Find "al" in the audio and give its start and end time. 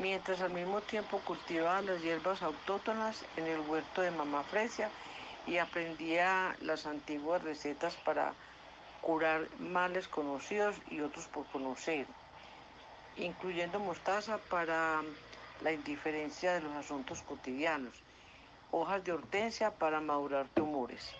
0.40-0.50